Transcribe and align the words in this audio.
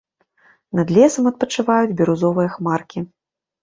Над 0.79 0.87
лесам 0.95 1.29
адпачываюць 1.33 1.95
бірузовыя 2.03 2.49
хмаркі. 2.59 3.09